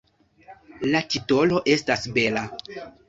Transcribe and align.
La 0.95 1.01
titolo 1.15 1.61
estas 1.75 2.09
bela. 2.17 2.47